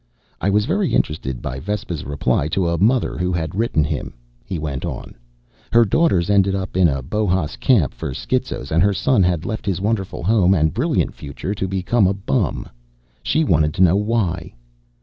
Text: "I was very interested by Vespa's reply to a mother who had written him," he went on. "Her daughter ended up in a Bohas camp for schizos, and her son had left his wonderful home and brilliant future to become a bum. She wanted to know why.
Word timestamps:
"I 0.41 0.49
was 0.49 0.65
very 0.65 0.95
interested 0.95 1.43
by 1.43 1.59
Vespa's 1.59 2.03
reply 2.03 2.47
to 2.47 2.67
a 2.69 2.79
mother 2.81 3.19
who 3.19 3.31
had 3.31 3.53
written 3.53 3.83
him," 3.83 4.15
he 4.43 4.57
went 4.57 4.83
on. 4.83 5.13
"Her 5.71 5.85
daughter 5.85 6.19
ended 6.27 6.55
up 6.55 6.75
in 6.75 6.87
a 6.87 7.03
Bohas 7.03 7.55
camp 7.55 7.93
for 7.93 8.11
schizos, 8.11 8.71
and 8.71 8.81
her 8.81 8.93
son 8.95 9.21
had 9.21 9.45
left 9.45 9.67
his 9.67 9.79
wonderful 9.79 10.23
home 10.23 10.55
and 10.55 10.73
brilliant 10.73 11.13
future 11.13 11.53
to 11.53 11.67
become 11.67 12.07
a 12.07 12.15
bum. 12.15 12.67
She 13.21 13.43
wanted 13.43 13.75
to 13.75 13.83
know 13.83 13.95
why. 13.95 14.55